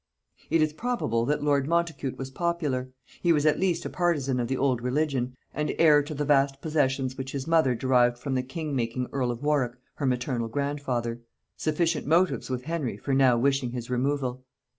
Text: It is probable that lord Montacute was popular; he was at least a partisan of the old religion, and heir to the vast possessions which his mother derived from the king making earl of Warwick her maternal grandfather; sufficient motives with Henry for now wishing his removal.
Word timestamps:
It 0.49 0.63
is 0.63 0.73
probable 0.73 1.25
that 1.27 1.43
lord 1.43 1.67
Montacute 1.67 2.17
was 2.17 2.31
popular; 2.31 2.89
he 3.21 3.31
was 3.31 3.45
at 3.45 3.59
least 3.59 3.85
a 3.85 3.89
partisan 3.91 4.39
of 4.39 4.47
the 4.47 4.57
old 4.57 4.81
religion, 4.81 5.35
and 5.53 5.75
heir 5.77 6.01
to 6.01 6.15
the 6.15 6.25
vast 6.25 6.59
possessions 6.59 7.19
which 7.19 7.33
his 7.33 7.45
mother 7.45 7.75
derived 7.75 8.17
from 8.17 8.33
the 8.33 8.41
king 8.41 8.75
making 8.75 9.09
earl 9.11 9.29
of 9.29 9.43
Warwick 9.43 9.73
her 9.97 10.07
maternal 10.07 10.47
grandfather; 10.47 11.21
sufficient 11.55 12.07
motives 12.07 12.49
with 12.49 12.63
Henry 12.63 12.97
for 12.97 13.13
now 13.13 13.37
wishing 13.37 13.73
his 13.73 13.91
removal. 13.91 14.43